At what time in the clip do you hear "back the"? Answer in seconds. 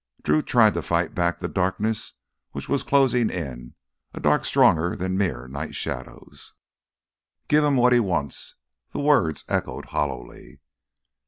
1.13-1.47